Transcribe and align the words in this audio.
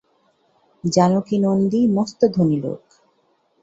জানকী 0.83 1.35
নন্দী 1.39 1.81
মস্ত 1.87 2.19
ধনী 2.35 2.57
লোক। 2.61 2.81